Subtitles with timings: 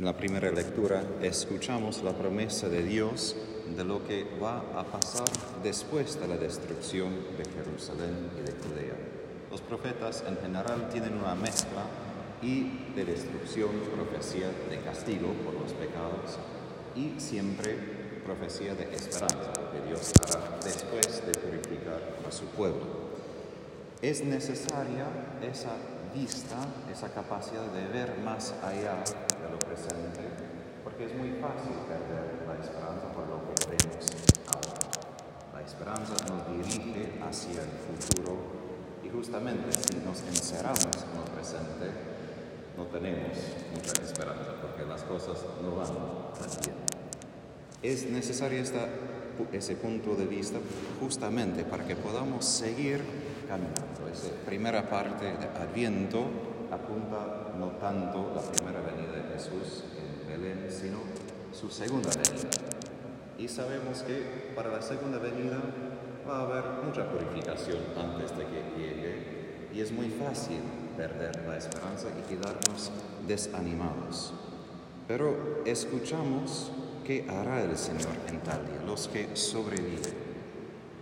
[0.00, 3.36] En la primera lectura escuchamos la promesa de Dios
[3.76, 5.28] de lo que va a pasar
[5.62, 8.96] después de la destrucción de Jerusalén y de Judea.
[9.50, 11.84] Los profetas en general tienen una mezcla
[12.40, 16.38] y de destrucción, profecía de castigo por los pecados
[16.96, 17.76] y siempre
[18.24, 22.86] profecía de esperanza que Dios hará después de purificar a su pueblo.
[24.00, 25.04] Es necesaria
[25.42, 25.76] esa
[26.14, 26.56] vista,
[26.90, 30.20] esa capacidad de ver más allá de lo presente,
[30.82, 34.06] porque es muy fácil perder la esperanza por lo que vemos
[34.48, 34.80] ahora.
[35.54, 38.38] La esperanza nos dirige hacia el futuro
[39.02, 41.90] y justamente si nos encerramos en lo presente,
[42.76, 43.36] no tenemos
[43.74, 46.76] mucha esperanza porque las cosas no van tan bien.
[47.82, 48.88] Es necesario esta,
[49.52, 50.58] ese punto de vista
[51.00, 53.02] justamente para que podamos seguir
[53.48, 54.08] caminando.
[54.12, 56.24] Esa primera parte de Adviento
[56.70, 60.98] apunta no tanto la primera venida de Jesús en Belén, sino
[61.52, 62.50] su segunda venida.
[63.38, 65.58] Y sabemos que para la segunda venida
[66.28, 69.30] va a haber mucha purificación antes de que llegue
[69.72, 70.60] y es muy fácil
[70.96, 72.90] perder la esperanza y quedarnos
[73.26, 74.32] desanimados.
[75.08, 76.70] Pero escuchamos
[77.10, 80.30] qué hará el Señor en tal día, los que sobreviven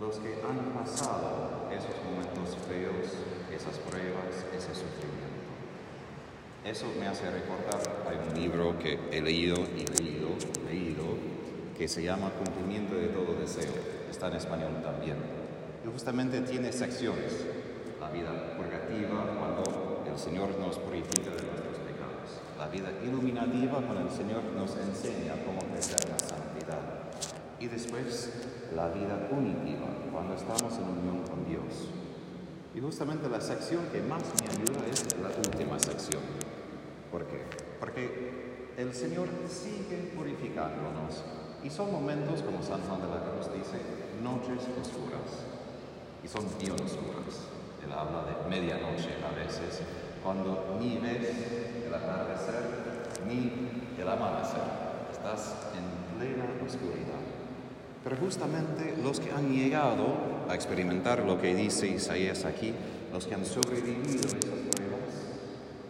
[0.00, 3.06] los que han pasado esos momentos feos,
[3.54, 5.46] esas pruebas, ese sufrimiento.
[6.64, 7.78] Eso me hace recordar,
[8.10, 10.30] hay un libro que he leído y leído,
[10.68, 11.04] leído,
[11.78, 13.72] que se llama Cumplimiento de todo deseo,
[14.10, 15.18] está en español también.
[15.86, 17.46] Y justamente tiene secciones,
[18.00, 21.61] la vida purgativa, cuando el Señor nos purifica de pecados,
[22.62, 26.78] la vida iluminativa, cuando el Señor nos enseña cómo crecer la santidad,
[27.58, 28.30] y después
[28.76, 31.90] la vida unitiva, cuando estamos en unión con Dios.
[32.72, 36.22] Y justamente la sección que más me ayuda es la última sección.
[37.10, 37.42] ¿Por qué?
[37.80, 41.24] Porque el Señor sigue purificándonos.
[41.64, 43.82] Y son momentos, como San Juan de la Cruz dice,
[44.22, 45.50] noches oscuras.
[46.22, 47.50] Y son bien oscuras.
[47.84, 49.82] Él habla de medianoche a veces,
[50.22, 51.61] cuando ni ves
[51.92, 52.64] el atardecer
[53.28, 54.64] ni el amanecer.
[55.12, 57.20] Estás en plena oscuridad.
[58.02, 60.06] Pero justamente los que han llegado
[60.48, 62.74] a experimentar lo que dice Isaías aquí,
[63.12, 65.12] los que han sobrevivido a esas pruebas,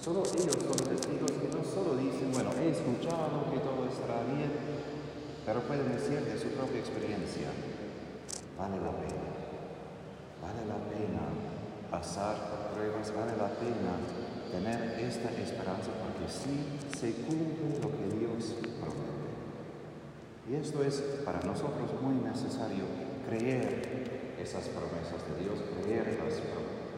[0.00, 4.50] solo ellos son testigos que no solo dicen, bueno, he escuchado que todo estará bien,
[5.46, 7.48] pero pueden decir de su propia experiencia,
[8.58, 9.30] vale la pena,
[10.42, 11.22] vale la pena
[11.90, 13.94] pasar por pruebas, vale la pena
[14.50, 19.30] tener esta esperanza porque sí se cumple lo que Dios promete.
[20.50, 22.84] Y esto es para nosotros muy necesario
[23.28, 26.40] creer esas promesas de Dios, creer las,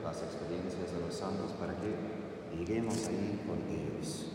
[0.03, 4.27] las experiencias de los santos para que lleguemos ahí con ellos.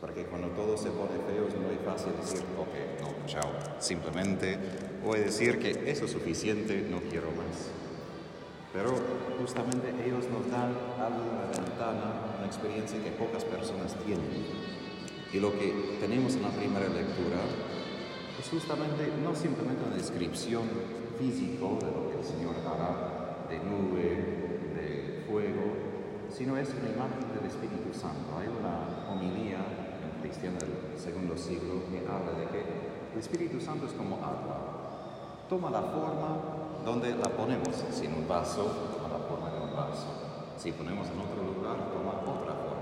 [0.00, 3.50] Porque cuando todo se pone feo es muy fácil decir, ok, no, chao.
[3.78, 4.58] Simplemente
[5.04, 7.83] voy a decir que eso es suficiente, no quiero más.
[8.74, 8.90] Pero
[9.38, 14.26] justamente ellos nos dan alguna ventana, una experiencia que pocas personas tienen.
[15.32, 17.38] Y lo que tenemos en la primera lectura
[18.36, 20.62] es justamente no simplemente una descripción
[21.20, 27.30] físico de lo que el Señor hará, de nube, de fuego, sino es una imagen
[27.30, 28.34] del Espíritu Santo.
[28.36, 29.62] Hay una homilía
[30.02, 32.64] en cristiana del segundo siglo que habla de que
[33.14, 35.46] el Espíritu Santo es como agua.
[35.48, 37.84] Toma la forma donde la ponemos.
[37.90, 38.64] Si en un vaso,
[38.96, 40.06] toma la forma de un vaso.
[40.58, 42.74] Si ponemos en otro lugar, toma otra forma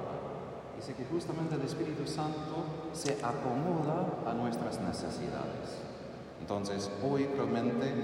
[0.83, 5.79] dice que justamente el Espíritu Santo se acomoda a nuestras necesidades.
[6.41, 7.95] Entonces, hoy realmente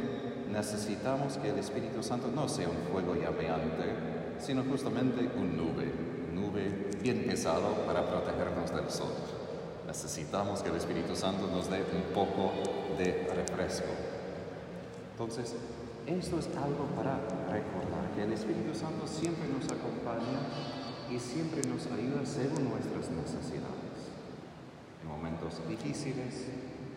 [0.53, 5.93] necesitamos que el Espíritu Santo no sea un fuego llameante, sino justamente un nube,
[6.33, 9.13] nube bien pesado para protegernos del sol.
[9.85, 12.53] Necesitamos que el Espíritu Santo nos dé un poco
[12.97, 13.89] de refresco.
[15.11, 15.57] Entonces,
[16.17, 17.21] esto es algo para
[17.53, 20.41] recordar, que el Espíritu Santo siempre nos acompaña
[21.11, 24.09] y siempre nos ayuda según nuestras necesidades.
[25.03, 26.49] En momentos difíciles,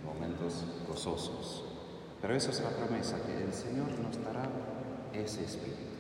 [0.06, 1.66] momentos gozosos.
[2.22, 4.48] Pero esa es la promesa, que el Señor nos dará
[5.14, 5.92] ese espíritu,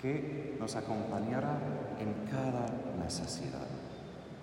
[0.00, 1.58] que nos acompañará
[1.98, 2.68] en cada
[3.02, 3.66] necesidad.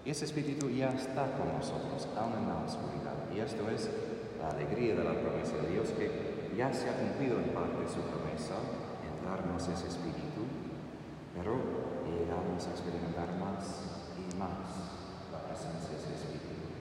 [0.03, 3.15] Y ese espíritu ya está con nosotros, aún en la oscuridad.
[3.33, 3.89] Y esto es
[4.41, 7.99] la alegría de la promesa de Dios, que ya se ha cumplido en parte su
[7.99, 8.55] promesa
[9.03, 10.47] en darnos ese espíritu,
[11.35, 13.83] pero llegamos a experimentar más
[14.15, 14.95] y más
[15.31, 16.71] la presencia de ese Espíritu.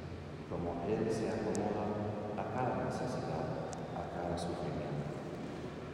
[0.48, 1.90] Como Él se acomoda
[2.38, 3.50] a cada necesidad,
[3.98, 5.10] a cada sufrimiento.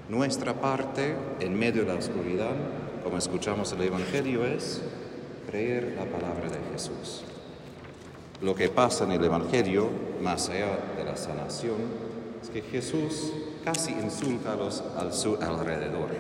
[0.08, 2.54] Nuestra parte en medio de la oscuridad,
[3.02, 4.82] como escuchamos el Evangelio, es
[5.48, 7.22] creer la palabra de Jesús.
[8.42, 9.88] Lo que pasa en el Evangelio,
[10.22, 13.32] más allá de la sanación, es que Jesús
[13.64, 16.10] casi insulta a los a su alrededor.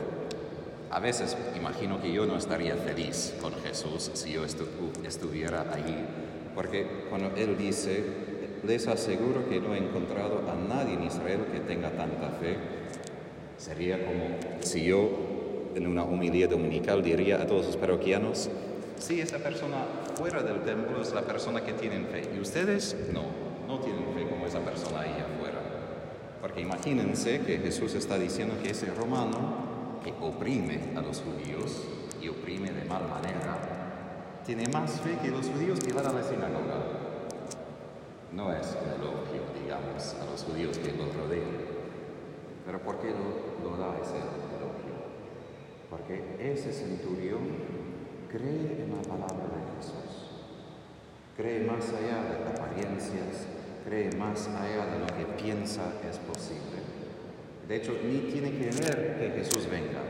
[0.90, 5.96] A veces imagino que yo no estaría feliz con Jesús si yo estuviera allí,
[6.54, 8.02] porque cuando Él dice,
[8.66, 12.56] les aseguro que no he encontrado a nadie en Israel que tenga tanta fe,
[13.56, 15.10] sería como si yo
[15.76, 18.50] en una humildad dominical diría a todos los parroquianos,
[18.98, 19.86] sí, esa persona
[20.16, 23.22] fuera del templo es la persona que tiene fe, y ustedes no,
[23.68, 25.39] no tienen fe como esa persona ahí.
[26.40, 29.70] Porque imagínense que Jesús está diciendo que ese romano
[30.02, 31.82] que oprime a los judíos
[32.20, 33.58] y oprime de mal manera,
[34.44, 36.80] tiene más fe que los judíos que van a la sinagoga.
[38.32, 41.60] No es un elogio, digamos, a los judíos que los rodean.
[42.64, 44.96] Pero ¿por qué lo, lo da ese elogio?
[45.90, 47.40] Porque ese centurión
[48.30, 50.30] cree en la palabra de Jesús.
[51.36, 53.46] Cree más allá de apariencias,
[53.90, 56.78] cree más allá de lo que piensa es posible.
[57.66, 60.00] De hecho, ni tiene que ver que Jesús venga.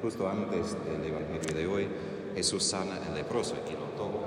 [0.00, 1.88] Justo antes del Evangelio de hoy,
[2.36, 4.26] Jesús sana el leproso y lo toca.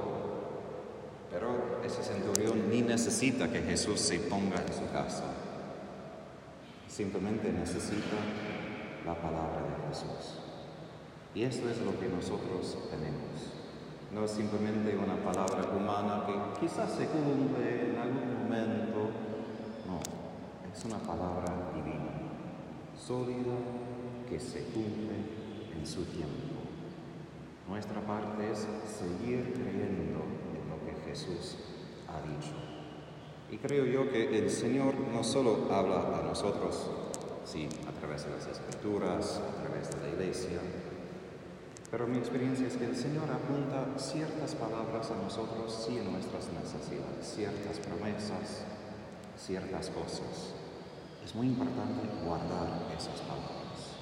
[1.31, 5.23] Pero ese centurión ni necesita que Jesús se ponga en su casa.
[6.89, 8.17] Simplemente necesita
[9.05, 10.39] la palabra de Jesús.
[11.33, 13.59] Y eso es lo que nosotros tenemos.
[14.13, 18.78] No es simplemente una palabra humana que quizás se cumple en algún momento.
[20.79, 22.09] Es una palabra divina,
[22.97, 23.51] sólida,
[24.29, 25.11] que se cumple
[25.77, 26.55] en su tiempo.
[27.67, 30.23] Nuestra parte es seguir creyendo
[30.55, 31.57] en lo que Jesús
[32.07, 32.53] ha dicho.
[33.51, 36.89] Y creo yo que el Señor no solo habla a nosotros,
[37.43, 40.59] sí, a través de las escrituras, a través de la iglesia,
[41.91, 46.47] pero mi experiencia es que el Señor apunta ciertas palabras a nosotros, sí, en nuestras
[46.53, 48.63] necesidades, ciertas promesas,
[49.37, 50.53] ciertas cosas.
[51.29, 53.93] Es muy importante guardar esas palabras,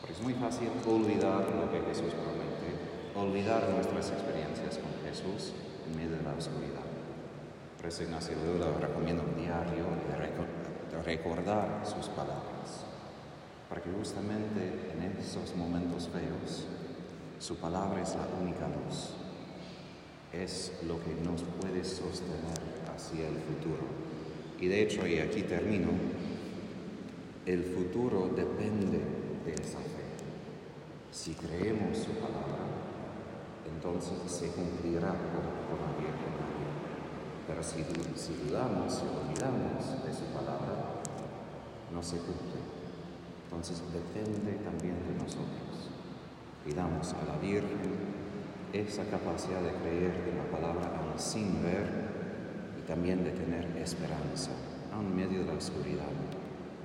[0.00, 5.52] porque es muy fácil olvidar lo que Jesús promete, olvidar nuestras experiencias con Jesús
[5.86, 6.82] en medio de la oscuridad.
[7.76, 9.86] Por eso Ignacio Lula recomienda un diario
[10.90, 12.82] de recordar sus palabras,
[13.68, 16.66] para que justamente en esos momentos feos
[17.38, 19.14] su palabra es la única luz.
[20.32, 22.58] Es lo que nos puede sostener
[22.92, 23.86] hacia el futuro.
[24.58, 25.90] Y de hecho, y aquí termino,
[27.46, 29.00] el futuro depende
[29.44, 30.04] de esa fe.
[31.12, 32.64] Si creemos su palabra,
[33.70, 36.34] entonces se cumplirá por la Virgen
[37.46, 37.84] Pero si,
[38.16, 41.02] si dudamos, si olvidamos de su palabra,
[41.92, 42.60] no se cumple.
[43.44, 45.90] Entonces depende también de nosotros.
[46.64, 48.24] Pidamos a la Virgen
[48.72, 51.86] esa capacidad de creer en la palabra aún sin ver
[52.78, 54.50] y también de tener esperanza,
[54.92, 56.08] aún en medio de la oscuridad,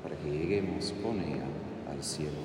[0.03, 1.45] para que lleguemos con ella
[1.89, 2.37] al cielo